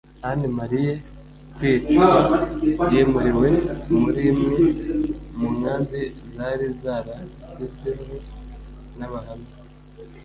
ananie 0.29 0.47
amariye 0.51 0.93
kwicwa 1.55 2.05
yimuriwe 2.93 3.47
muri 4.01 4.21
imwe 4.31 4.57
mu 5.37 5.47
nkambi 5.57 6.01
zari 6.35 6.65
zarashyizweho 6.81 8.15
n’abahamya 8.97 9.51